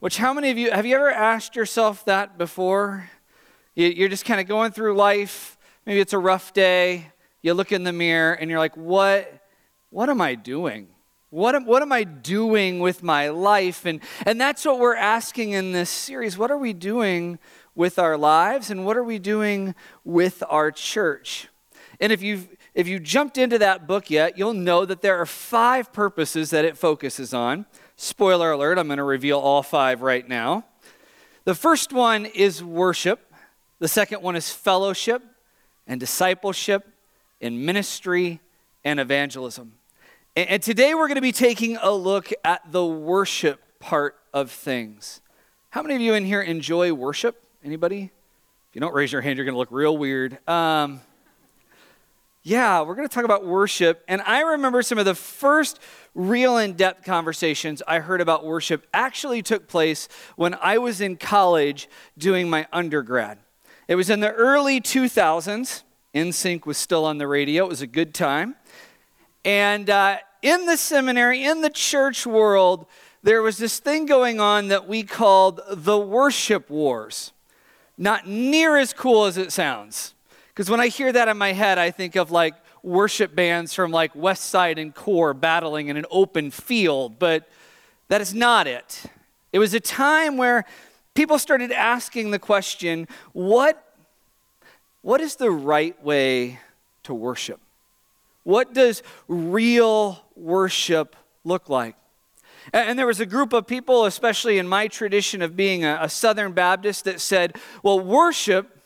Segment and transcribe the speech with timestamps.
[0.00, 3.10] Which, how many of you have you ever asked yourself that before?
[3.74, 5.58] You're just kind of going through life.
[5.86, 7.10] Maybe it's a rough day.
[7.42, 9.48] You look in the mirror and you're like, what,
[9.90, 10.86] what am I doing?
[11.30, 13.86] What am, what am I doing with my life?
[13.86, 16.38] And, and that's what we're asking in this series.
[16.38, 17.40] What are we doing
[17.74, 18.70] with our lives?
[18.70, 19.74] And what are we doing
[20.04, 21.48] with our church?
[21.98, 25.26] And if you've if you jumped into that book yet, you'll know that there are
[25.26, 27.66] five purposes that it focuses on.
[28.00, 30.64] Spoiler alert, I'm going to reveal all five right now.
[31.42, 33.34] The first one is worship,
[33.80, 35.20] the second one is fellowship
[35.84, 36.86] and discipleship
[37.40, 38.38] and ministry
[38.84, 39.72] and evangelism.
[40.36, 45.20] And today we're going to be taking a look at the worship part of things.
[45.70, 47.42] How many of you in here enjoy worship?
[47.64, 48.12] Anybody?
[48.68, 50.38] If you don't raise your hand, you're going to look real weird.
[50.48, 51.00] Um,
[52.48, 54.02] yeah, we're going to talk about worship.
[54.08, 55.78] And I remember some of the first
[56.14, 61.16] real in depth conversations I heard about worship actually took place when I was in
[61.16, 63.38] college doing my undergrad.
[63.86, 65.82] It was in the early 2000s.
[66.14, 67.66] NSYNC was still on the radio.
[67.66, 68.56] It was a good time.
[69.44, 72.86] And uh, in the seminary, in the church world,
[73.22, 77.32] there was this thing going on that we called the worship wars.
[77.98, 80.14] Not near as cool as it sounds.
[80.58, 83.92] Because when I hear that in my head, I think of like worship bands from
[83.92, 87.48] like West Side and Core battling in an open field, but
[88.08, 89.04] that is not it.
[89.52, 90.64] It was a time where
[91.14, 93.94] people started asking the question what,
[95.02, 96.58] what is the right way
[97.04, 97.60] to worship?
[98.42, 101.14] What does real worship
[101.44, 101.94] look like?
[102.72, 106.08] And there was a group of people, especially in my tradition of being a, a,
[106.08, 108.77] Southern Baptist, that said, well, worship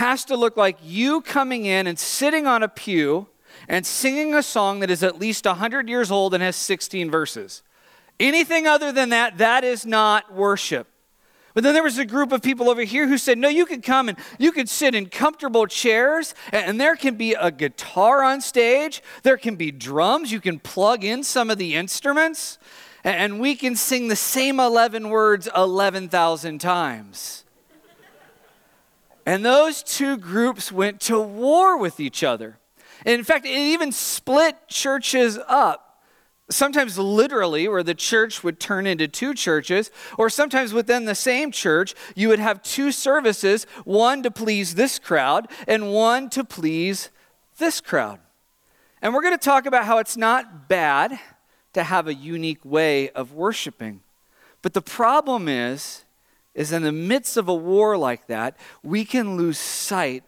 [0.00, 3.26] has to look like you coming in and sitting on a pew
[3.68, 7.62] and singing a song that is at least 100 years old and has 16 verses.
[8.18, 10.86] Anything other than that, that is not worship.
[11.52, 13.82] But then there was a group of people over here who said, no, you could
[13.82, 18.40] come and you could sit in comfortable chairs, and there can be a guitar on
[18.40, 22.58] stage, there can be drums, you can plug in some of the instruments,
[23.04, 27.44] and we can sing the same 11 words 11,000 times.
[29.26, 32.58] And those two groups went to war with each other.
[33.04, 35.90] And in fact, it even split churches up
[36.50, 41.50] sometimes literally, where the church would turn into two churches, or sometimes within the same
[41.50, 47.10] church, you would have two services one to please this crowd and one to please
[47.58, 48.18] this crowd.
[49.00, 51.18] And we're going to talk about how it's not bad
[51.72, 54.00] to have a unique way of worshiping.
[54.60, 56.04] But the problem is,
[56.54, 60.24] is in the midst of a war like that, we can lose sight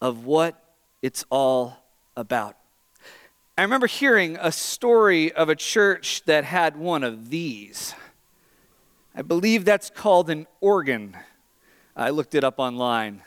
[0.00, 0.62] of what
[1.02, 1.76] it's all
[2.16, 2.56] about.
[3.58, 7.94] I remember hearing a story of a church that had one of these.
[9.14, 11.16] I believe that's called an organ.
[11.94, 13.22] I looked it up online.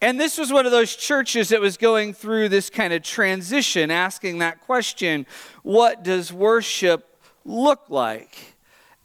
[0.00, 3.90] And this was one of those churches that was going through this kind of transition,
[3.90, 5.26] asking that question
[5.62, 8.53] what does worship look like?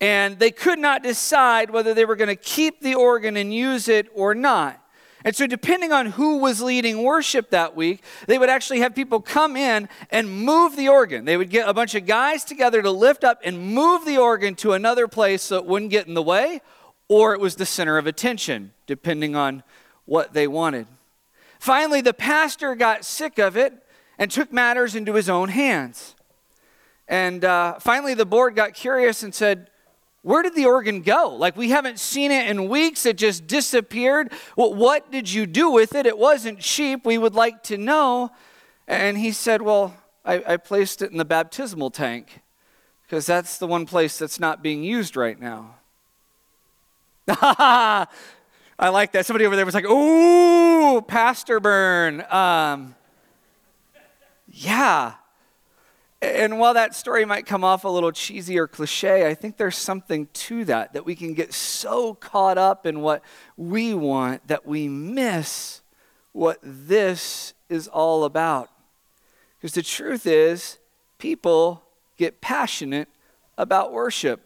[0.02, 3.88] And they could not decide whether they were going to keep the organ and use
[3.88, 4.82] it or not.
[5.26, 9.20] And so, depending on who was leading worship that week, they would actually have people
[9.20, 11.26] come in and move the organ.
[11.26, 14.56] They would get a bunch of guys together to lift up and move the organ
[14.56, 16.62] to another place so it wouldn't get in the way,
[17.10, 19.64] or it was the center of attention, depending on
[20.06, 20.88] what they wanted.
[21.60, 23.74] Finally, the pastor got sick of it
[24.18, 26.16] and took matters into his own hands.
[27.10, 29.70] And uh, finally, the board got curious and said,
[30.22, 31.30] where did the organ go?
[31.30, 33.06] Like, we haven't seen it in weeks.
[33.06, 34.34] It just disappeared.
[34.58, 36.06] Well, what did you do with it?
[36.06, 37.06] It wasn't cheap.
[37.06, 38.32] We would like to know.
[38.88, 42.42] And he said, Well, I, I placed it in the baptismal tank
[43.04, 45.76] because that's the one place that's not being used right now.
[47.28, 48.08] I
[48.80, 49.26] like that.
[49.26, 52.26] Somebody over there was like, Ooh, Pastor Burn.
[52.30, 52.96] Um,
[54.48, 55.14] yeah,
[56.22, 59.78] and while that story might come off a little cheesy or cliche, I think there's
[59.78, 63.24] something to that, that we can get so caught up in what
[63.56, 65.82] we want that we miss
[66.34, 68.70] what this is all about.
[69.58, 70.78] Because the truth is,
[71.20, 71.84] people
[72.18, 73.08] get passionate
[73.58, 74.42] about worship.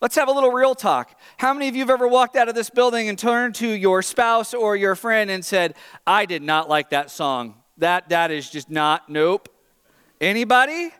[0.00, 1.18] Let's have a little real talk.
[1.36, 4.02] How many of you have ever walked out of this building and turned to your
[4.02, 5.74] spouse or your friend and said,
[6.06, 7.54] I did not like that song?
[7.78, 9.48] That, that is just not, nope.
[10.20, 10.90] Anybody?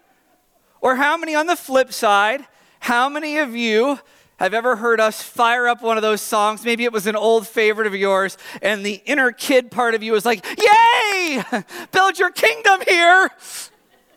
[0.81, 2.45] Or how many on the flip side,
[2.81, 3.99] how many of you
[4.37, 6.65] have ever heard us fire up one of those songs?
[6.65, 10.13] Maybe it was an old favorite of yours, and the inner kid part of you
[10.13, 11.43] was like, Yay!
[11.93, 13.31] Build your kingdom here.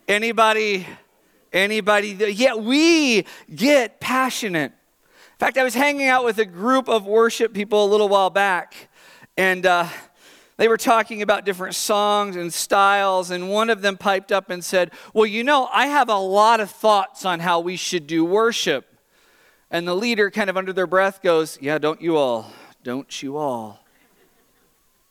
[0.08, 0.86] Anybody?
[1.54, 2.10] Anybody?
[2.10, 4.74] Yeah, we get passionate.
[4.74, 8.30] In fact, I was hanging out with a group of worship people a little while
[8.30, 8.90] back,
[9.38, 9.88] and uh,
[10.58, 14.66] they were talking about different songs and styles, and one of them piped up and
[14.66, 18.26] said, Well, you know, I have a lot of thoughts on how we should do
[18.26, 18.86] worship.
[19.70, 22.52] And the leader, kind of under their breath, goes, Yeah, don't you all?
[22.84, 23.86] Don't you all?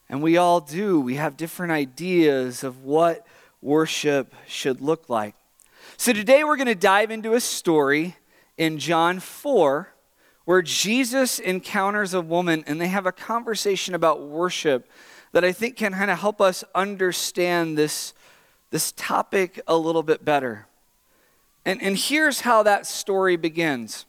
[0.08, 1.00] And we all do.
[1.00, 3.26] We have different ideas of what
[3.60, 5.34] worship should look like.
[5.96, 8.16] So today we're going to dive into a story
[8.56, 9.88] in John 4
[10.44, 14.88] where Jesus encounters a woman and they have a conversation about worship
[15.36, 18.14] that I think can kind of help us understand this,
[18.70, 20.66] this topic a little bit better.
[21.66, 24.06] And, and here's how that story begins.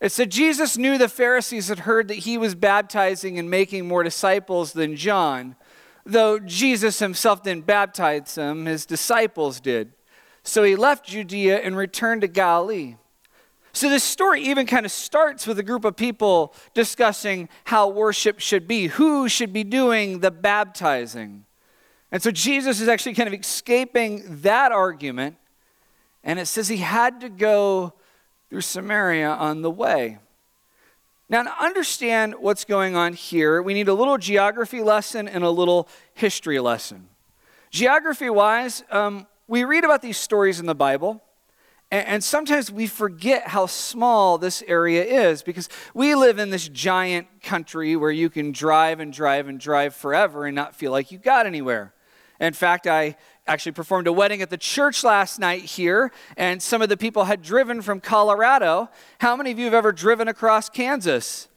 [0.00, 4.02] It said Jesus knew the Pharisees had heard that he was baptizing and making more
[4.02, 5.54] disciples than John.
[6.06, 9.92] Though Jesus himself didn't baptize them, his disciples did.
[10.42, 12.96] So he left Judea and returned to Galilee.
[13.72, 18.40] So, this story even kind of starts with a group of people discussing how worship
[18.40, 21.44] should be, who should be doing the baptizing.
[22.10, 25.36] And so, Jesus is actually kind of escaping that argument,
[26.24, 27.92] and it says he had to go
[28.48, 30.18] through Samaria on the way.
[31.28, 35.50] Now, to understand what's going on here, we need a little geography lesson and a
[35.50, 37.08] little history lesson.
[37.70, 41.22] Geography wise, um, we read about these stories in the Bible.
[41.92, 47.42] And, sometimes we forget how small this area is because we live in this giant
[47.42, 51.18] country where you can drive and drive and drive forever and not feel like you
[51.18, 51.92] got anywhere.
[52.38, 53.16] In fact, I
[53.46, 57.24] actually performed a wedding at the church last night here, and some of the people
[57.24, 58.88] had driven from Colorado.
[59.18, 61.48] How many of you have ever driven across Kansas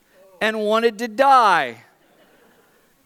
[0.41, 1.83] and wanted to die?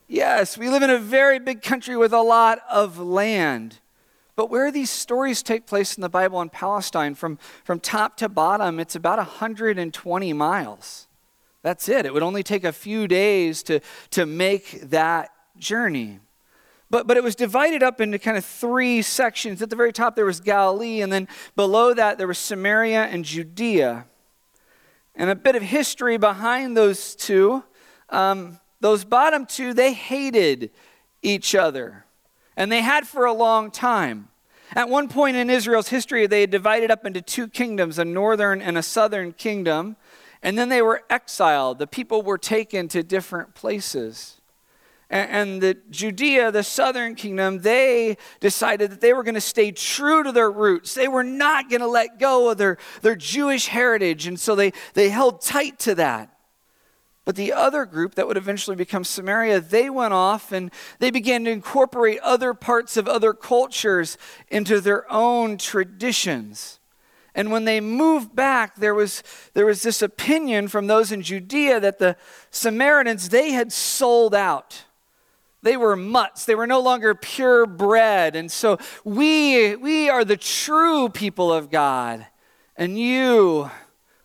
[0.07, 3.79] Yes, we live in a very big country with a lot of land.
[4.37, 8.29] But where these stories take place in the Bible in Palestine, from, from top to
[8.29, 11.07] bottom, it's about 120 miles.
[11.63, 12.05] That's it.
[12.05, 13.79] It would only take a few days to,
[14.11, 16.19] to make that journey.
[16.91, 19.63] But, but it was divided up into kind of three sections.
[19.63, 23.25] At the very top, there was Galilee, and then below that, there was Samaria and
[23.25, 24.05] Judea.
[25.15, 27.63] And a bit of history behind those two.
[28.09, 30.69] Um, those bottom two, they hated
[31.23, 32.05] each other
[32.57, 34.27] and they had for a long time.
[34.75, 38.61] At one point in Israel's history, they had divided up into two kingdoms, a northern
[38.61, 39.95] and a southern kingdom,
[40.43, 41.79] and then they were exiled.
[41.79, 44.41] The people were taken to different places.
[45.09, 50.21] And, the Judea, the southern kingdom, they decided that they were going to stay true
[50.21, 50.93] to their roots.
[50.93, 54.27] They were not going to let go of their, their Jewish heritage.
[54.27, 56.36] And so they, they held tight to that.
[57.27, 61.43] But the other group that would eventually become Samaria, they went off and they began
[61.43, 66.79] to incorporate other parts of other cultures into their own traditions.
[67.35, 71.81] And when they moved back, there was, there was this opinion from those in Judea
[71.81, 72.15] that the
[72.49, 74.85] Samaritans, they had sold out.
[75.61, 76.45] They were mutts.
[76.45, 78.37] They were no longer pure purebred.
[78.37, 82.25] And so we, we are the true people of God.
[82.77, 83.69] And you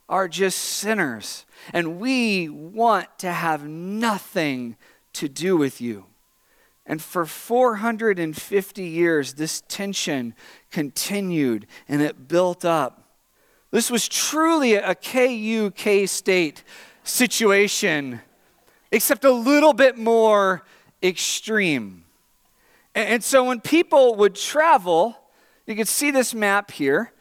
[0.09, 4.77] are just sinners and we want to have nothing
[5.15, 6.07] to do with you.
[6.85, 10.35] And for 450 years, this tension
[10.71, 13.17] continued and it built up.
[13.71, 16.65] This was truly a KU K State
[17.05, 18.21] situation,
[18.91, 20.63] except a little bit more
[21.03, 22.05] extreme.
[22.95, 25.17] And so when people would travel,
[25.67, 27.12] you can see this map here.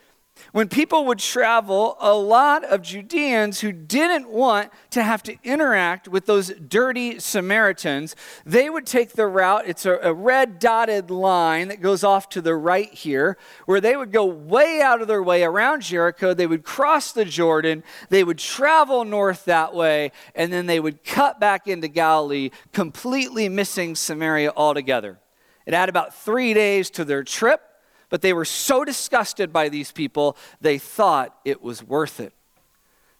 [0.51, 6.09] When people would travel, a lot of Judeans who didn't want to have to interact
[6.09, 9.63] with those dirty Samaritans, they would take the route.
[9.65, 13.95] It's a, a, red dotted line that goes off to the right here, where they
[13.95, 16.33] would go way out of their way around Jericho.
[16.33, 21.05] They would cross the Jordan, they would travel north that way, and then they would
[21.05, 25.17] cut back into Galilee, completely missing Samaria altogether.
[25.65, 27.70] It had about three days to their trip
[28.11, 32.33] but they were so disgusted by these people, they thought it was worth it.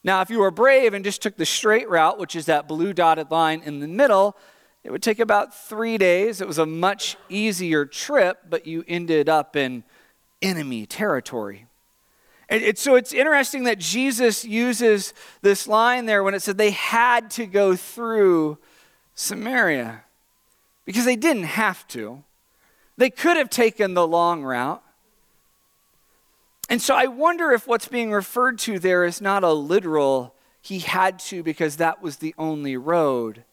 [0.03, 2.93] Now, if you were brave and just took the straight route, which is that blue
[2.93, 4.35] dotted line in the middle,
[4.83, 6.41] it would take about three days.
[6.41, 9.83] It was a much easier trip, but you ended up in
[10.41, 11.67] enemy territory.
[12.49, 16.71] And it, so it's interesting that Jesus uses this line there when it said they
[16.71, 18.57] had to go through
[19.15, 20.03] Samaria
[20.83, 22.23] because they didn't have to.
[22.97, 24.83] They could have taken the long route.
[26.69, 30.79] And so I wonder if what's being referred to there is not a literal, he
[30.79, 33.43] had to because that was the only road,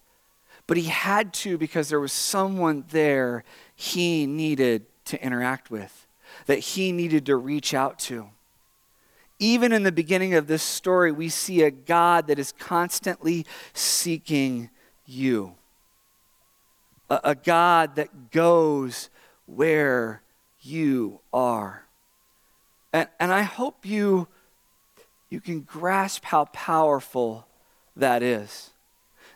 [0.66, 3.42] but he had to because there was someone there
[3.74, 6.06] he needed to interact with,
[6.46, 8.28] that he needed to reach out to.
[9.38, 14.70] even in the beginning of this story, we see a God that is constantly seeking
[15.06, 15.54] you.
[17.08, 19.10] A, a God that goes
[19.48, 20.22] where
[20.60, 21.84] you are.
[22.92, 24.28] And, and I hope you,
[25.30, 27.46] you can grasp how powerful
[27.96, 28.70] that is.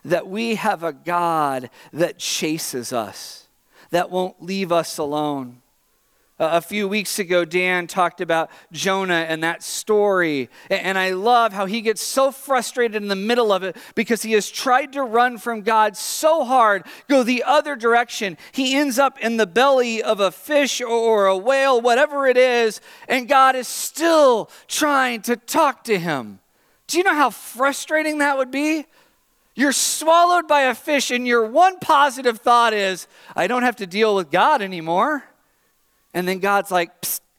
[0.05, 3.47] That we have a God that chases us,
[3.89, 5.62] that won't leave us alone
[6.39, 10.49] a few weeks ago, Dan talked about Jonah and that story.
[10.69, 14.33] And I love how he gets so frustrated in the middle of it because he
[14.33, 18.37] has tried to run from God so hard, go the other direction.
[18.51, 22.81] He ends up in the belly of a fish or a whale, whatever it is,
[23.07, 26.39] and God is still trying to talk to him.
[26.87, 28.85] Do you know how frustrating that would be?
[29.55, 33.87] You're swallowed by a fish, and your one positive thought is, I don't have to
[33.87, 35.23] deal with God anymore.
[36.13, 36.91] And then God's like,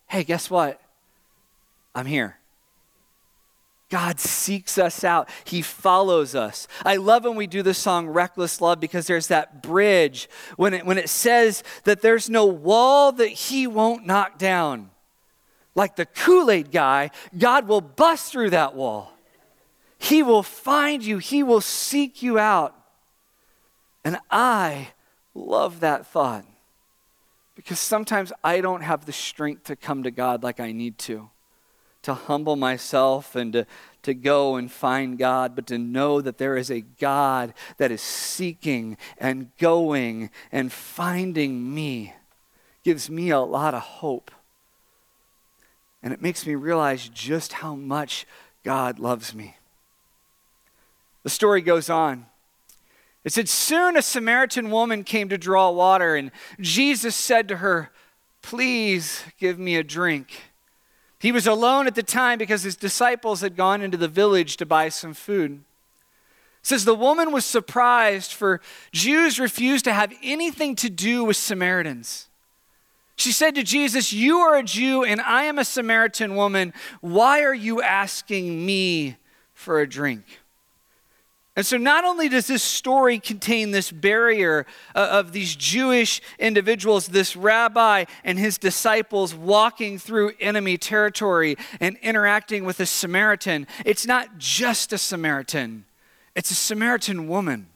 [0.07, 0.81] hey, guess what?
[1.95, 2.38] I'm here.
[3.90, 5.28] God seeks us out.
[5.45, 6.66] He follows us.
[6.85, 10.85] I love when we do the song Reckless Love because there's that bridge when it,
[10.85, 14.90] when it says that there's no wall that He won't knock down.
[15.76, 19.12] Like the Kool Aid guy, God will bust through that wall.
[19.99, 22.75] He will find you, He will seek you out.
[24.04, 24.88] And I
[25.35, 26.45] love that thought.
[27.54, 31.30] Because sometimes I don't have the strength to come to God like I need to,
[32.02, 33.66] to humble myself and to,
[34.02, 38.00] to go and find God, but to know that there is a God that is
[38.00, 42.14] seeking and going and finding me
[42.82, 44.30] gives me a lot of hope.
[46.02, 48.26] And it makes me realize just how much
[48.62, 49.56] God loves me.
[51.23, 52.26] The story goes on.
[53.25, 57.90] It said, Soon a Samaritan woman came to draw water, and Jesus said to her,
[58.43, 60.43] Please give me a drink.
[61.19, 64.66] He was alone at the time because his disciples had gone into the village to
[64.66, 65.52] buy some food.
[65.52, 68.61] It says the woman was surprised, for
[68.93, 72.28] Jews refused to have anything to do with Samaritans.
[73.16, 76.75] She said to Jesus, You are a Jew and I am a Samaritan woman.
[77.00, 79.16] Why are you asking me
[79.54, 80.25] for a drink?
[81.56, 87.06] And so, not only does this story contain this barrier uh, of these Jewish individuals,
[87.06, 94.04] this rabbi and his disciples walking through enemy territory and interacting with a Samaritan, it's
[94.04, 95.84] not just a Samaritan,
[96.34, 97.68] it's a Samaritan woman.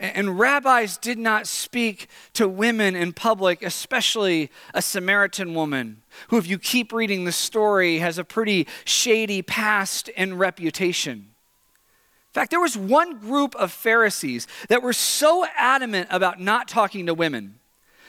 [0.00, 6.48] And rabbis did not speak to women in public, especially a Samaritan woman, who, if
[6.48, 11.29] you keep reading the story, has a pretty shady past and reputation.
[12.30, 17.06] In fact, there was one group of Pharisees that were so adamant about not talking
[17.06, 17.58] to women.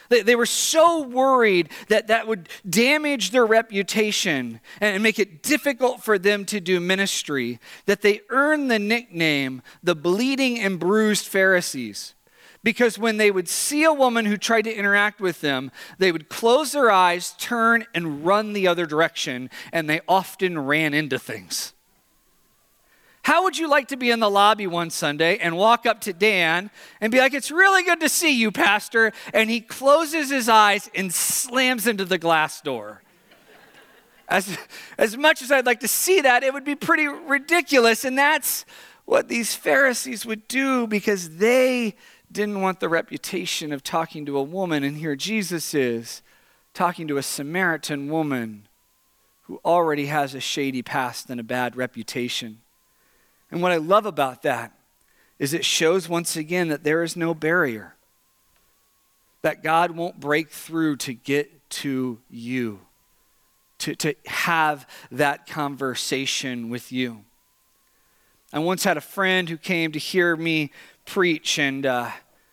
[0.09, 6.03] They, they were so worried that that would damage their reputation and make it difficult
[6.03, 12.13] for them to do ministry that they earned the nickname the bleeding and bruised Pharisees.
[12.63, 16.29] Because when they would see a woman who tried to interact with them, they would
[16.29, 21.73] close their eyes, turn, and run the other direction, and they often ran into things.
[23.23, 26.13] How would you like to be in the lobby one Sunday and walk up to
[26.13, 29.11] Dan and be like, It's really good to see you, Pastor?
[29.33, 33.03] And he closes his eyes and slams into the glass door.
[34.27, 34.57] As,
[34.97, 38.05] as much as I'd like to see that, it would be pretty ridiculous.
[38.05, 38.65] And that's
[39.03, 41.95] what these Pharisees would do because they
[42.31, 44.83] didn't want the reputation of talking to a woman.
[44.83, 46.21] And here Jesus is
[46.73, 48.67] talking to a Samaritan woman
[49.43, 52.61] who already has a shady past and a bad reputation.
[53.51, 54.71] And what I love about that
[55.37, 57.95] is it shows once again that there is no barrier,
[59.41, 62.79] that God won't break through to get to you,
[63.79, 67.23] to, to have that conversation with you.
[68.53, 70.71] I once had a friend who came to hear me
[71.05, 72.11] preach, and uh,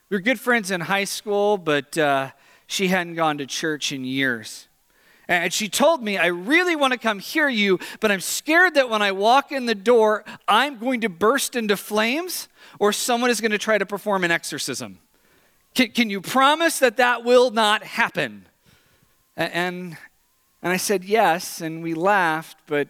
[0.08, 2.30] we were good friends in high school, but uh,
[2.66, 4.67] she hadn't gone to church in years.
[5.28, 8.88] And she told me, I really want to come hear you, but I'm scared that
[8.88, 13.40] when I walk in the door, I'm going to burst into flames or someone is
[13.40, 14.98] going to try to perform an exorcism.
[15.74, 18.46] Can, can you promise that that will not happen?
[19.36, 19.98] And,
[20.62, 22.88] and I said yes, and we laughed, but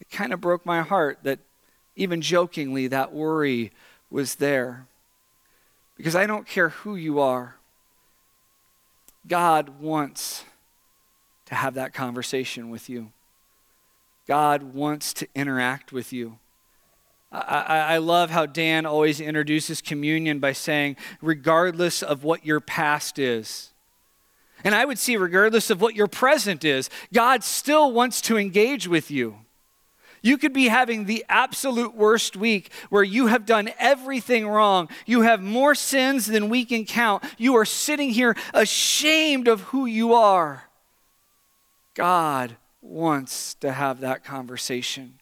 [0.00, 1.38] it kind of broke my heart that
[1.94, 3.70] even jokingly that worry
[4.10, 4.86] was there.
[5.96, 7.54] Because I don't care who you are,
[9.28, 10.44] God wants
[11.52, 13.12] to have that conversation with you.
[14.26, 16.38] God wants to interact with you.
[17.30, 23.18] I, I, love how Dan always introduces communion by saying, regardless of what your past
[23.18, 23.70] is.
[24.64, 28.88] And I would see, regardless of what your present is, God still wants to engage
[28.88, 29.36] with you.
[30.22, 34.88] You could be having the absolute worst week where you have done everything wrong.
[35.04, 37.24] You have more sins than we can count.
[37.36, 40.64] You are sitting here ashamed of who you are.
[41.94, 45.18] God wants to have that conversation.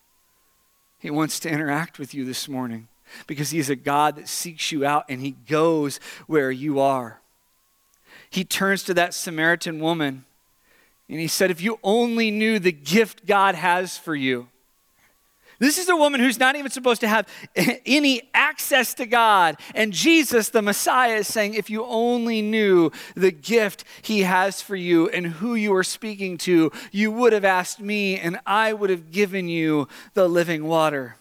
[0.99, 2.89] He wants to interact with you this morning
[3.27, 7.21] because He's a God that seeks you out and He goes where you are.
[8.29, 10.25] He turns to that Samaritan woman
[11.09, 14.49] and He said, If you only knew the gift God has for you,
[15.61, 17.29] this is a woman who's not even supposed to have
[17.87, 19.59] any access to God.
[19.75, 24.75] And Jesus, the Messiah, is saying, if you only knew the gift he has for
[24.75, 28.89] you and who you are speaking to, you would have asked me, and I would
[28.89, 31.17] have given you the living water.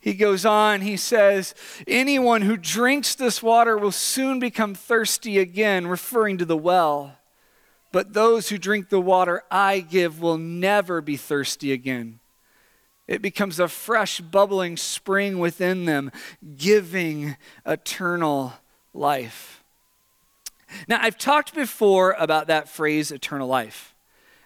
[0.00, 1.54] He goes on, he says,
[1.86, 7.18] Anyone who drinks this water will soon become thirsty again, referring to the well.
[7.92, 12.18] But those who drink the water I give will never be thirsty again.
[13.08, 16.10] It becomes a fresh, bubbling spring within them,
[16.56, 18.54] giving eternal
[18.94, 19.62] life.
[20.88, 23.94] Now, I've talked before about that phrase, eternal life,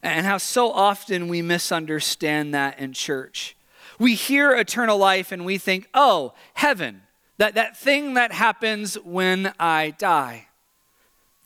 [0.03, 3.57] and how so often we misunderstand that in church.
[3.99, 7.03] We hear eternal life and we think, oh, heaven,
[7.39, 10.49] that, that thing that happens when I die.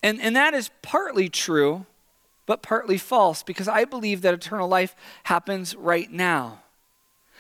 [0.03, 1.87] And, and that is partly true,
[2.47, 6.61] but partly false, because I believe that eternal life happens right now.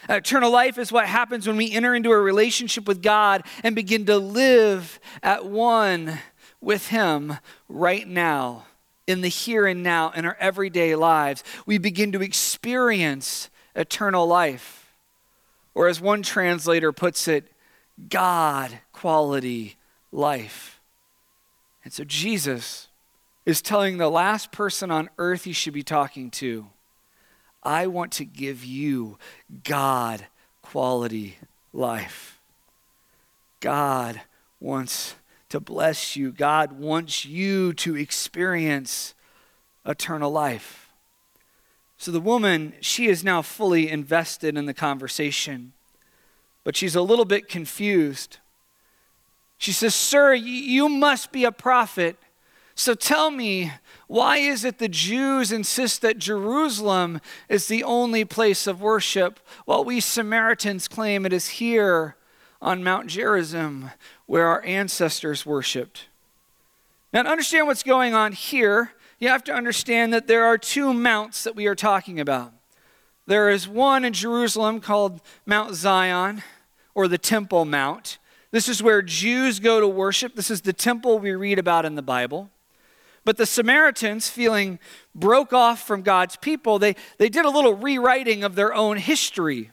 [0.08, 4.06] Eternal life is what happens when we enter into a relationship with God and begin
[4.06, 6.18] to live at one
[6.60, 7.34] with Him
[7.68, 8.66] right now,
[9.06, 11.44] in the here and now, in our everyday lives.
[11.66, 14.94] We begin to experience eternal life.
[15.74, 17.52] Or, as one translator puts it,
[18.08, 19.76] God quality
[20.10, 20.80] life.
[21.84, 22.88] And so, Jesus
[23.46, 26.66] is telling the last person on earth he should be talking to
[27.62, 29.18] I want to give you
[29.64, 30.26] God
[30.62, 31.36] quality
[31.72, 32.40] life.
[33.60, 34.20] God
[34.58, 35.14] wants
[35.50, 36.32] to bless you.
[36.32, 39.14] God wants you to experience
[39.84, 40.90] eternal life.
[41.98, 45.72] So the woman, she is now fully invested in the conversation,
[46.64, 48.38] but she's a little bit confused.
[49.58, 52.16] She says, Sir, you must be a prophet.
[52.80, 53.72] So tell me,
[54.06, 59.84] why is it the Jews insist that Jerusalem is the only place of worship, while
[59.84, 62.16] we Samaritans claim it is here
[62.62, 63.90] on Mount Gerizim
[64.24, 66.06] where our ancestors worshiped?
[67.12, 70.94] Now, to understand what's going on here, you have to understand that there are two
[70.94, 72.54] mounts that we are talking about.
[73.26, 76.42] There is one in Jerusalem called Mount Zion,
[76.94, 78.16] or the Temple Mount.
[78.52, 80.34] This is where Jews go to worship.
[80.34, 82.48] This is the temple we read about in the Bible.
[83.24, 84.78] But the Samaritans, feeling
[85.14, 89.70] broke off from God's people, they, they did a little rewriting of their own history.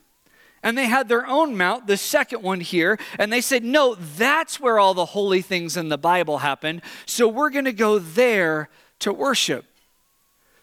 [0.64, 4.60] And they had their own mount, the second one here, and they said, No, that's
[4.60, 6.82] where all the holy things in the Bible happened.
[7.06, 9.66] So we're going to go there to worship.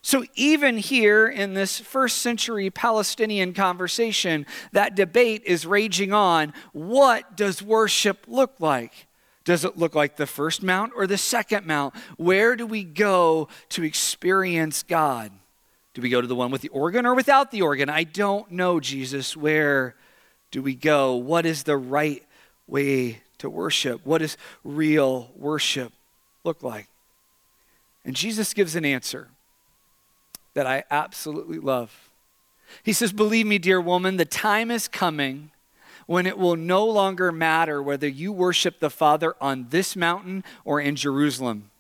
[0.03, 6.53] So, even here in this first century Palestinian conversation, that debate is raging on.
[6.73, 9.07] What does worship look like?
[9.45, 11.95] Does it look like the first mount or the second mount?
[12.17, 15.31] Where do we go to experience God?
[15.93, 17.89] Do we go to the one with the organ or without the organ?
[17.89, 19.37] I don't know, Jesus.
[19.37, 19.95] Where
[20.51, 21.15] do we go?
[21.15, 22.23] What is the right
[22.67, 24.01] way to worship?
[24.05, 25.93] What does real worship
[26.43, 26.89] look like?
[28.05, 29.29] And Jesus gives an answer
[30.55, 32.11] that I absolutely love.
[32.83, 35.51] He says, Believe me, dear woman, the time is coming
[36.07, 40.81] when it will no longer matter whether you worship the Father on this mountain or
[40.81, 41.71] in Jerusalem.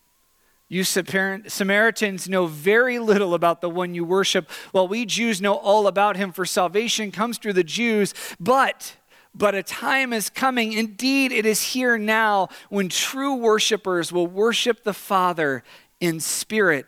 [0.68, 5.87] You Samaritans know very little about the one you worship, while we Jews know all
[5.87, 8.14] about him, for salvation comes through the Jews.
[8.40, 8.96] But
[9.34, 10.72] but a time is coming.
[10.72, 15.64] Indeed, it is here now when true worshipers will worship the Father
[16.00, 16.87] in spirit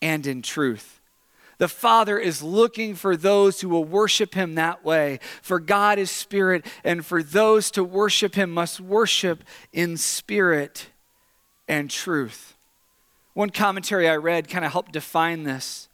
[0.00, 0.93] and in truth.
[1.58, 5.20] The Father is looking for those who will worship Him that way.
[5.42, 10.88] For God is spirit, and for those to worship Him must worship in spirit
[11.68, 12.54] and truth.
[13.34, 15.88] One commentary I read kind of helped define this.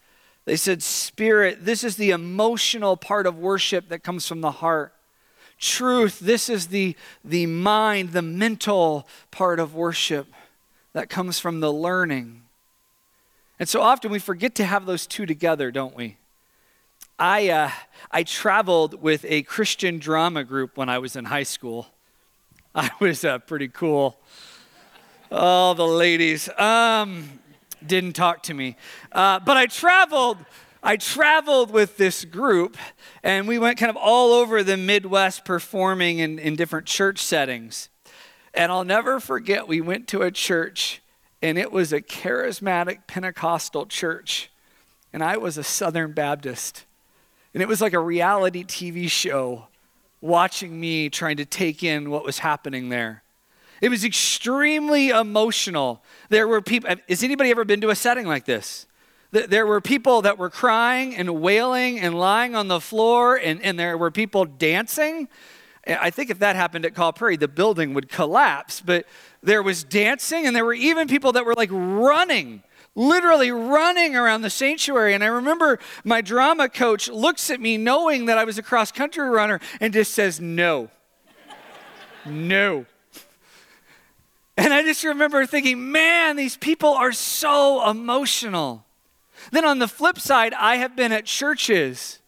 [0.44, 4.92] They said, Spirit, this is the emotional part of worship that comes from the heart.
[5.58, 10.26] Truth, this is the, the mind, the mental part of worship
[10.92, 12.42] that comes from the learning.
[13.60, 16.16] And so often we forget to have those two together, don't we?
[17.18, 17.70] I, uh,
[18.10, 21.86] I traveled with a Christian drama group when I was in high school.
[22.74, 24.18] I was uh, pretty cool.
[25.30, 27.38] All the ladies um,
[27.86, 28.76] didn't talk to me.
[29.12, 30.38] Uh, but I traveled
[30.82, 32.78] I traveled with this group,
[33.22, 37.90] and we went kind of all over the Midwest performing in, in different church settings.
[38.54, 41.02] And I'll never forget, we went to a church,
[41.42, 44.50] and it was a charismatic Pentecostal church,
[45.12, 46.84] and I was a Southern Baptist.
[47.52, 49.66] And it was like a reality TV show
[50.20, 53.22] watching me trying to take in what was happening there.
[53.80, 56.02] It was extremely emotional.
[56.28, 58.86] There were people, has anybody ever been to a setting like this?
[59.32, 63.78] There were people that were crying and wailing and lying on the floor, and, and
[63.78, 65.28] there were people dancing.
[65.86, 68.80] I think if that happened at Kaw Prairie, the building would collapse.
[68.80, 69.06] But
[69.42, 72.62] there was dancing, and there were even people that were like running
[72.94, 75.14] literally running around the sanctuary.
[75.14, 78.90] And I remember my drama coach looks at me knowing that I was a cross
[78.92, 80.90] country runner and just says, No.
[82.26, 82.86] no.
[84.56, 88.84] And I just remember thinking, man, these people are so emotional.
[89.52, 92.19] Then on the flip side, I have been at churches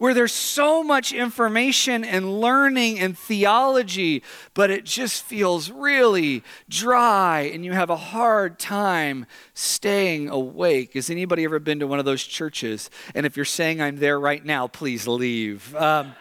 [0.00, 4.22] where there's so much information and learning and theology,
[4.54, 10.94] but it just feels really dry and you have a hard time staying awake.
[10.94, 12.88] Has anybody ever been to one of those churches?
[13.14, 15.76] And if you're saying I'm there right now, please leave.
[15.76, 16.14] Um,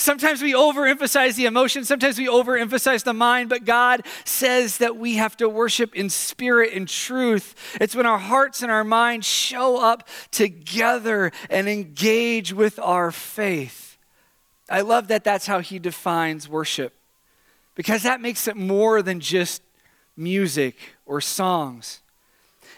[0.00, 5.16] Sometimes we overemphasize the emotion, sometimes we overemphasize the mind, but God says that we
[5.16, 7.54] have to worship in spirit and truth.
[7.78, 13.98] It's when our hearts and our minds show up together and engage with our faith.
[14.70, 16.94] I love that that's how he defines worship
[17.74, 19.60] because that makes it more than just
[20.16, 22.00] music or songs.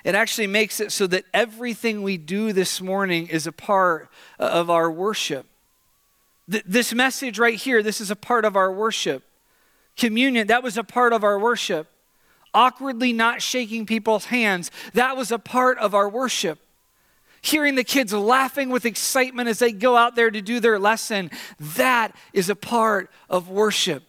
[0.03, 4.09] It actually makes it so that everything we do this morning is a part
[4.41, 5.47] of our worship.
[6.51, 9.25] Th- this message right here, this is a part of our worship.
[9.97, 11.89] Communion, that was a part of our worship.
[12.55, 16.59] Awkwardly not shaking people's hands, that was a part of our worship.
[17.41, 21.31] Hearing the kids laughing with excitement as they go out there to do their lesson,
[21.59, 24.05] that is a part of worship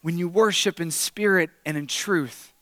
[0.00, 2.52] when you worship in spirit and in truth.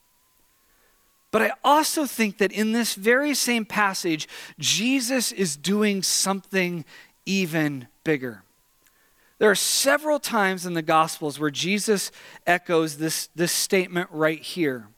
[1.31, 6.85] But I also think that in this very same passage, Jesus is doing something
[7.25, 8.43] even bigger.
[9.41, 12.13] There are several times in the Gospels where Jesus
[12.47, 14.89] echoes this, this statement right here.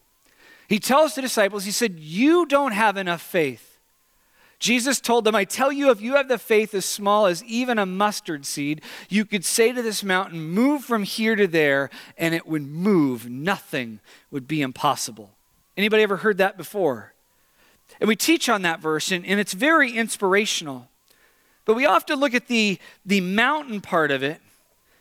[0.68, 3.78] He tells the disciples, He said, You don't have enough faith.
[4.58, 7.78] Jesus told them, I tell you, if you have the faith as small as even
[7.78, 12.34] a mustard seed, you could say to this mountain, Move from here to there, and
[12.34, 13.30] it would move.
[13.30, 14.00] Nothing
[14.32, 15.30] would be impossible.
[15.76, 17.14] Anybody ever heard that before?
[18.00, 20.88] And we teach on that verse, and, and it's very inspirational.
[21.64, 24.40] But we often look at the, the mountain part of it,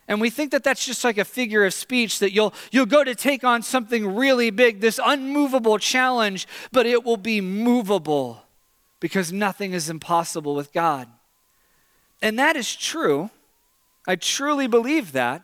[0.08, 3.04] and we think that that's just like a figure of speech that you'll, you'll go
[3.04, 8.42] to take on something really big, this unmovable challenge, but it will be movable
[9.00, 11.08] because nothing is impossible with God.
[12.20, 13.30] And that is true.
[14.06, 15.42] I truly believe that.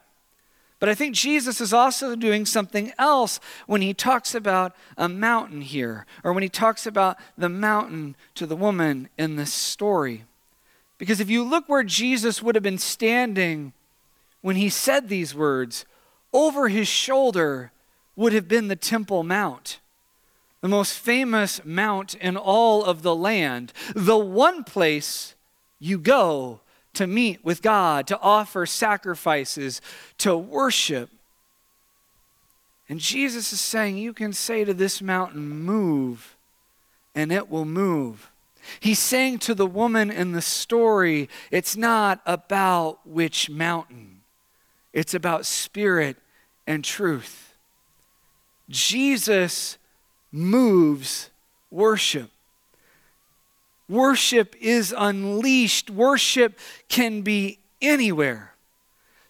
[0.81, 5.61] But I think Jesus is also doing something else when he talks about a mountain
[5.61, 10.25] here, or when he talks about the mountain to the woman in this story.
[10.99, 13.73] Because if you look where Jesus would have been standing
[14.41, 15.85] when he said these words,
[16.33, 17.73] over his shoulder
[18.17, 19.79] would have been the Temple Mount,
[20.61, 25.35] the most famous mount in all of the land, the one place
[25.79, 26.61] you go
[26.95, 29.81] to meet with God, to offer sacrifices,
[30.19, 31.11] to worship.
[32.89, 36.37] And Jesus is saying, You can say to this mountain, Move,
[37.15, 38.31] and it will move.
[38.81, 44.21] He's saying to the woman in the story, it's not about which mountain,
[44.93, 46.17] it's about spirit
[46.67, 47.55] and truth.
[48.69, 49.79] Jesus
[50.31, 51.31] moves
[51.71, 52.31] worship.
[53.89, 58.55] Worship is unleashed, worship can be anywhere.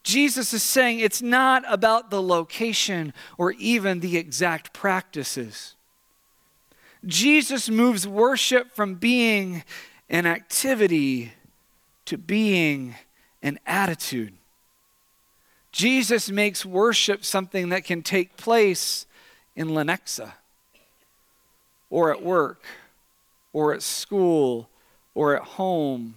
[0.03, 5.75] Jesus is saying it's not about the location or even the exact practices.
[7.05, 9.63] Jesus moves worship from being
[10.09, 11.33] an activity
[12.07, 12.95] to being
[13.43, 14.33] an attitude.
[15.71, 19.07] Jesus makes worship something that can take place
[19.55, 20.33] in Lenexa,
[21.91, 22.63] or at work,
[23.53, 24.69] or at school,
[25.15, 26.17] or at home.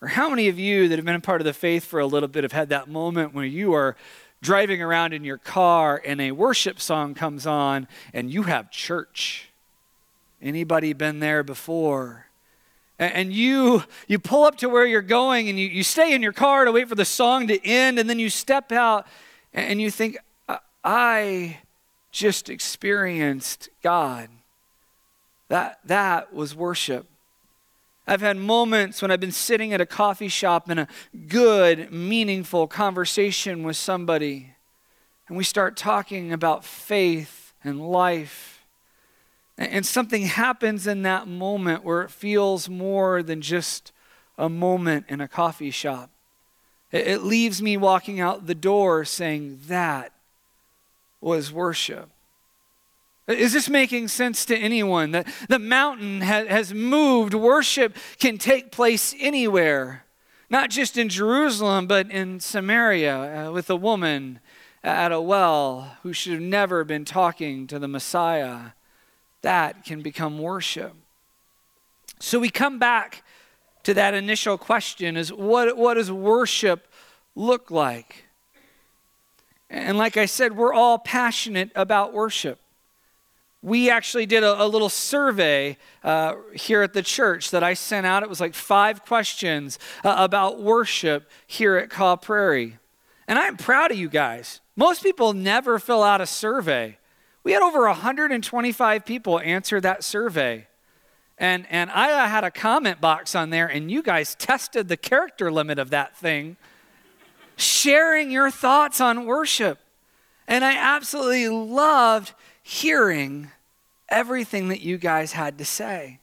[0.00, 2.06] Or how many of you that have been a part of the faith for a
[2.06, 3.96] little bit have had that moment where you are
[4.40, 9.51] driving around in your car and a worship song comes on and you have church?
[10.42, 12.26] Anybody been there before?
[12.98, 16.32] And you you pull up to where you're going and you, you stay in your
[16.32, 19.06] car to wait for the song to end, and then you step out
[19.54, 20.18] and you think,
[20.84, 21.58] I
[22.10, 24.28] just experienced God.
[25.48, 27.06] That that was worship.
[28.06, 30.88] I've had moments when I've been sitting at a coffee shop in a
[31.28, 34.54] good, meaningful conversation with somebody,
[35.28, 38.51] and we start talking about faith and life.
[39.58, 43.92] And something happens in that moment where it feels more than just
[44.38, 46.10] a moment in a coffee shop.
[46.90, 50.12] It leaves me walking out the door saying, That
[51.20, 52.10] was worship.
[53.28, 55.12] Is this making sense to anyone?
[55.12, 57.34] That the mountain has moved.
[57.34, 60.04] Worship can take place anywhere,
[60.50, 64.40] not just in Jerusalem, but in Samaria uh, with a woman
[64.82, 68.72] at a well who should have never been talking to the Messiah.
[69.42, 70.94] That can become worship.
[72.18, 73.24] So we come back
[73.82, 76.86] to that initial question is what, what does worship
[77.34, 78.24] look like?
[79.68, 82.62] And like I said, we're all passionate about worship
[83.62, 88.06] we actually did a, a little survey uh, here at the church that I sent
[88.06, 88.22] out.
[88.22, 92.78] It was like five questions uh, about worship here at Kaw Prairie.
[93.28, 94.60] And I'm proud of you guys.
[94.74, 96.98] Most people never fill out a survey.
[97.44, 100.66] We had over 125 people answer that survey.
[101.38, 105.50] And, and I had a comment box on there, and you guys tested the character
[105.50, 106.56] limit of that thing,
[107.56, 109.78] sharing your thoughts on worship.
[110.46, 113.50] And I absolutely loved hearing
[114.08, 116.20] everything that you guys had to say.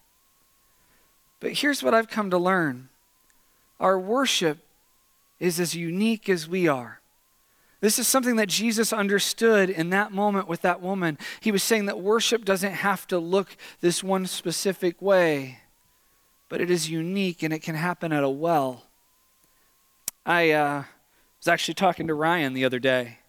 [1.40, 2.90] But here's what I've come to learn
[3.80, 4.60] our worship
[5.40, 6.99] is as unique as we are.
[7.82, 11.18] This is something that Jesus understood in that moment with that woman.
[11.40, 15.60] He was saying that worship doesn't have to look this one specific way,
[16.50, 18.84] but it is unique and it can happen at a well.
[20.26, 20.84] I uh,
[21.40, 23.20] was actually talking to Ryan the other day.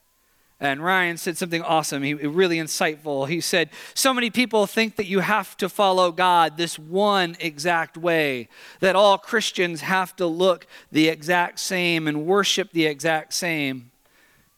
[0.63, 3.27] And Ryan said something awesome, he, really insightful.
[3.27, 7.97] He said, So many people think that you have to follow God this one exact
[7.97, 8.49] way,
[8.81, 13.90] that all Christians have to look the exact same and worship the exact same.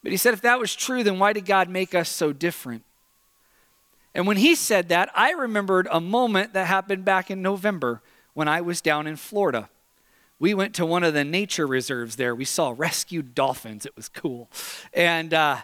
[0.02, 2.82] But he said, If that was true, then why did God make us so different?
[4.14, 8.02] And when he said that, I remembered a moment that happened back in November
[8.34, 9.70] when I was down in Florida.
[10.38, 12.34] We went to one of the nature reserves there.
[12.34, 13.86] We saw rescued dolphins.
[13.86, 14.50] It was cool.
[14.92, 15.58] And, uh,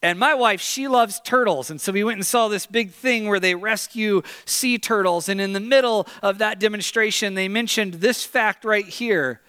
[0.00, 1.70] and my wife, she loves turtles.
[1.70, 5.28] And so we went and saw this big thing where they rescue sea turtles.
[5.28, 9.42] And in the middle of that demonstration, they mentioned this fact right here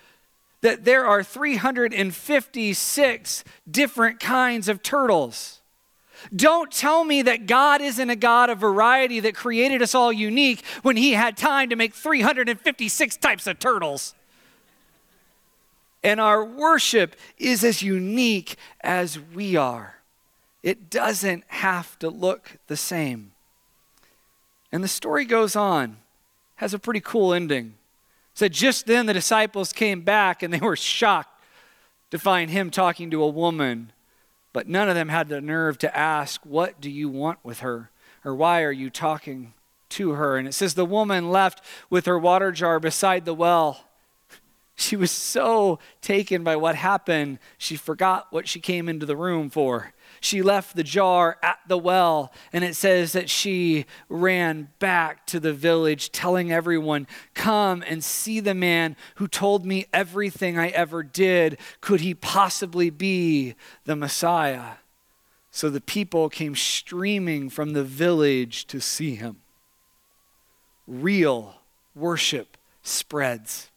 [0.64, 5.60] that there are 356 different kinds of turtles.
[6.34, 10.64] Don't tell me that God isn't a God of variety that created us all unique
[10.82, 14.16] when He had time to make 356 types of turtles.
[16.02, 19.98] And our worship is as unique as we are.
[20.64, 23.34] It doesn't have to look the same.
[24.72, 25.98] And the story goes on,
[26.56, 27.74] has a pretty cool ending.
[28.34, 31.42] So just then the disciples came back and they were shocked
[32.12, 33.92] to find him talking to a woman.
[34.54, 37.90] But none of them had the nerve to ask, What do you want with her?
[38.24, 39.54] Or why are you talking
[39.90, 40.38] to her?
[40.38, 43.86] And it says the woman left with her water jar beside the well.
[44.76, 49.50] She was so taken by what happened, she forgot what she came into the room
[49.50, 49.94] for
[50.24, 55.40] she left the jar at the well, and it says that she ran back to
[55.40, 61.04] the village, telling everyone, Come and see the man who told me everything I ever
[61.04, 61.58] did.
[61.82, 64.76] Could he possibly be the Messiah?
[65.52, 69.42] So the people came streaming from the village to see him.
[70.88, 71.56] Real
[71.96, 73.70] worship spreads.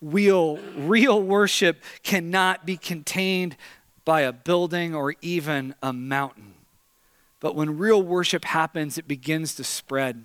[0.00, 3.56] Real, real worship cannot be contained
[4.06, 6.54] by a building or even a mountain.
[7.40, 10.24] But when real worship happens, it begins to spread.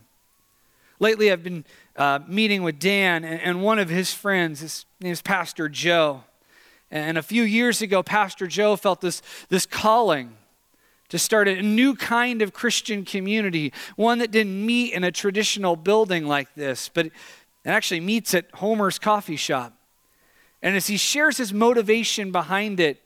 [0.99, 1.65] Lately, I've been
[1.97, 4.59] uh, meeting with Dan and, and one of his friends.
[4.61, 6.23] His name is Pastor Joe.
[6.91, 10.37] And a few years ago, Pastor Joe felt this, this calling
[11.09, 15.75] to start a new kind of Christian community, one that didn't meet in a traditional
[15.75, 17.13] building like this, but it
[17.65, 19.73] actually meets at Homer's coffee shop.
[20.61, 23.00] And as he shares his motivation behind it,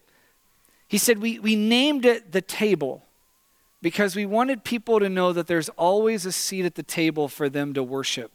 [0.88, 3.04] he said, we, we named it the table
[3.82, 7.50] because we wanted people to know that there's always a seat at the table for
[7.50, 8.32] them to worship.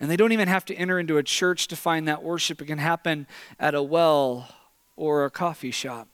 [0.00, 2.60] And they don't even have to enter into a church to find that worship.
[2.60, 3.26] It can happen
[3.60, 4.48] at a well
[4.96, 6.08] or a coffee shop.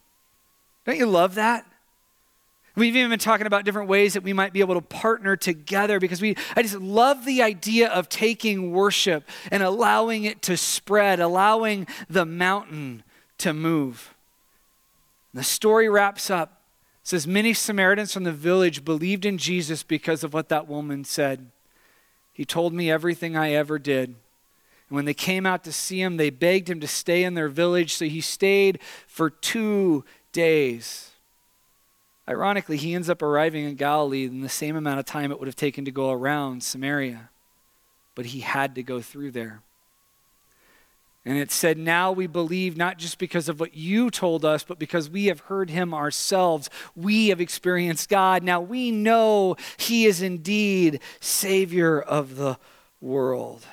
[0.85, 1.65] Don't you love that?
[2.77, 5.99] We've even been talking about different ways that we might be able to partner together
[5.99, 11.19] because we I just love the idea of taking worship and allowing it to spread,
[11.19, 13.03] allowing the mountain
[13.39, 14.15] to move.
[15.35, 16.63] The story wraps up.
[17.03, 21.05] It says many Samaritans from the village believed in Jesus because of what that woman
[21.05, 21.51] said.
[22.33, 24.11] He told me everything I ever did.
[24.89, 27.49] And when they came out to see him, they begged him to stay in their
[27.49, 27.95] village.
[27.95, 31.11] So he stayed for two days.
[32.29, 35.49] Ironically, he ends up arriving in Galilee in the same amount of time it would
[35.49, 37.31] have taken to go around Samaria.
[38.15, 39.63] But he had to go through there.
[41.29, 44.79] And it said, Now we believe not just because of what you told us, but
[44.79, 46.71] because we have heard him ourselves.
[46.97, 48.43] We have experienced God.
[48.43, 52.57] Now we know he is indeed Savior of the
[53.03, 53.67] world.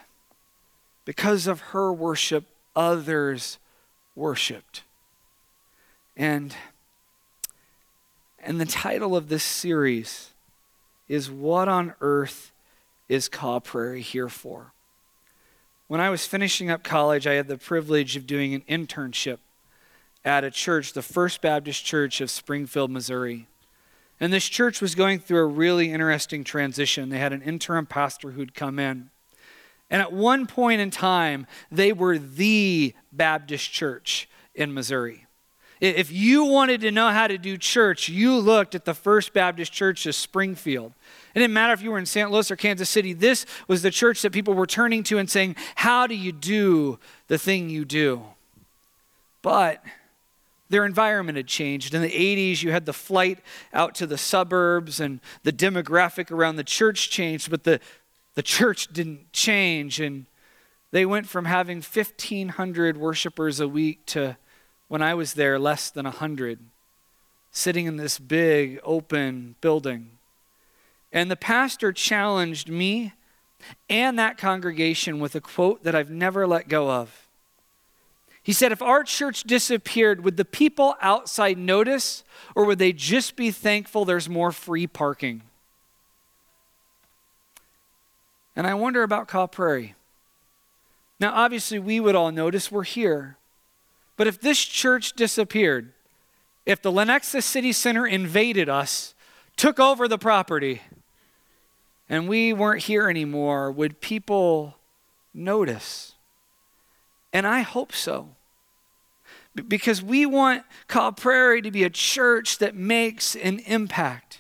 [1.06, 2.44] Because of her worship,
[2.76, 3.58] others
[4.16, 4.84] worshiped.
[6.18, 6.54] And,
[8.44, 10.32] and the title of this series
[11.08, 12.52] is What on Earth
[13.08, 14.74] is Kaw Prairie Here For?
[15.88, 19.38] When I was finishing up college, I had the privilege of doing an internship
[20.24, 23.48] at a church, the First Baptist Church of Springfield, Missouri.
[24.20, 27.10] And this church was going through a really interesting transition.
[27.10, 29.12] They had an interim pastor who'd come in.
[29.92, 35.25] And at one point in time, they were the Baptist church in Missouri.
[35.82, 39.74] If you wanted to know how to do church, you looked at the First Baptist
[39.74, 40.94] Church of Springfield.
[41.34, 42.32] It didn't matter if you were in St.
[42.32, 45.58] Louis or Kansas City, this was the church that people were turning to and saying,
[45.76, 48.22] How do you do the thing you do?
[49.42, 49.84] But
[50.70, 51.94] their environment had changed.
[51.94, 53.40] In the 80s, you had the flight
[53.74, 57.80] out to the suburbs, and the demographic around the church changed, but the,
[58.34, 60.00] the church didn't change.
[60.00, 60.26] And
[60.92, 64.38] they went from having 1,500 worshipers a week to,
[64.88, 66.60] when I was there, less than 100,
[67.52, 70.12] sitting in this big, open building.
[71.12, 73.14] And the pastor challenged me
[73.90, 77.26] and that congregation with a quote that I've never let go of.
[78.44, 83.36] He said, If our church disappeared, would the people outside notice, or would they just
[83.36, 85.42] be thankful there's more free parking?
[88.56, 89.96] And I wonder about Kaw Prairie.
[91.20, 93.38] Now, obviously, we would all notice we're here.
[94.18, 95.92] But if this church disappeared,
[96.66, 99.14] if the Lenexa City Center invaded us,
[99.58, 100.82] took over the property,
[102.10, 104.76] and we weren't here anymore, would people
[105.34, 106.14] notice?
[107.34, 108.30] And I hope so.
[109.68, 114.40] Because we want Kaw Prairie to be a church that makes an impact.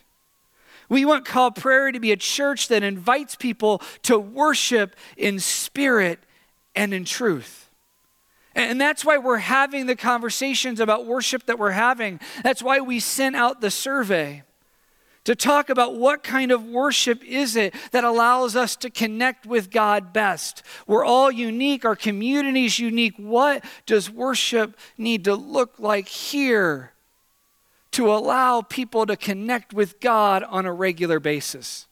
[0.89, 6.19] We want Kaw Prairie to be a church that invites people to worship in spirit
[6.75, 7.64] and in truth.
[8.55, 12.21] And that's why we're having the conversations about worship that we're having.
[12.41, 14.43] That's why we sent out the survey
[15.25, 19.71] to talk about what kind of worship is it that allows us to connect with
[19.71, 20.63] God best.
[20.87, 23.15] We're all unique, our community is unique.
[23.17, 26.93] What does worship need to look like here
[27.91, 31.87] to allow people to connect with God on a regular basis?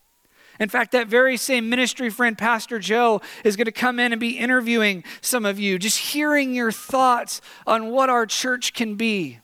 [0.60, 4.20] In fact, that very same ministry friend, Pastor Joe, is going to come in and
[4.20, 9.39] be interviewing some of you, just hearing your thoughts on what our church can be,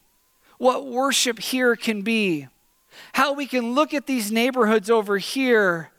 [0.58, 2.48] what worship here can be
[3.13, 5.91] how we can look at these neighborhoods over here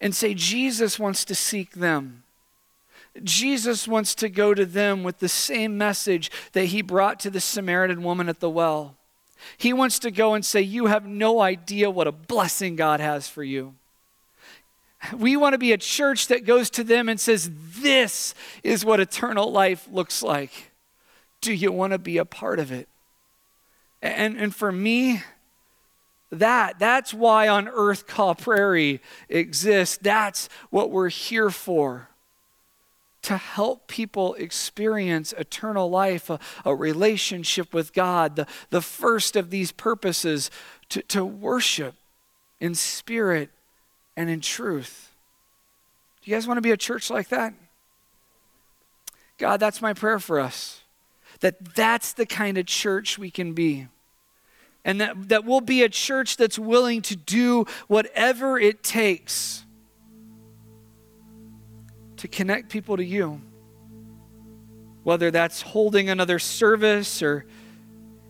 [0.00, 2.24] and say, Jesus wants to seek them.
[3.22, 7.40] Jesus wants to go to them with the same message that he brought to the
[7.40, 8.96] Samaritan woman at the well.
[9.56, 13.28] He wants to go and say, You have no idea what a blessing God has
[13.28, 13.74] for you.
[15.16, 19.00] We want to be a church that goes to them and says, This is what
[19.00, 20.70] eternal life looks like.
[21.40, 22.88] Do you want to be a part of it?
[24.00, 25.22] And, and for me,
[26.30, 26.78] that.
[26.78, 29.98] That's why on earth Kaw Prairie exists.
[30.00, 32.08] That's what we're here for.
[33.24, 38.36] To help people experience eternal life, a, a relationship with God.
[38.36, 40.50] The, the first of these purposes
[40.90, 41.94] to, to worship
[42.60, 43.50] in spirit
[44.16, 45.10] and in truth.
[46.22, 47.54] Do you guys want to be a church like that?
[49.38, 50.82] God, that's my prayer for us.
[51.40, 53.88] That that's the kind of church we can be
[54.84, 59.64] and that, that we'll be a church that's willing to do whatever it takes
[62.18, 63.40] to connect people to you.
[65.02, 67.44] Whether that's holding another service or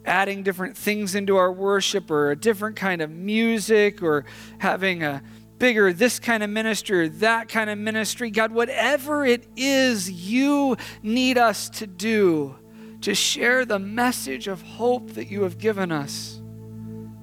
[0.05, 4.25] adding different things into our worship or a different kind of music or
[4.59, 5.23] having a
[5.59, 8.31] bigger this kind of ministry or that kind of ministry.
[8.31, 12.57] God, whatever it is you need us to do
[13.01, 16.41] to share the message of hope that you have given us.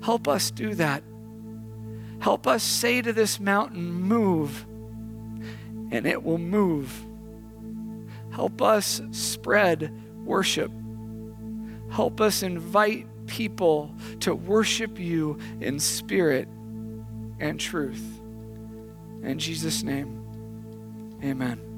[0.01, 1.03] Help us do that.
[2.19, 4.65] Help us say to this mountain, move,
[5.91, 7.05] and it will move.
[8.31, 9.93] Help us spread
[10.25, 10.71] worship.
[11.91, 16.47] Help us invite people to worship you in spirit
[17.39, 18.21] and truth.
[19.23, 21.70] In Jesus' name, amen.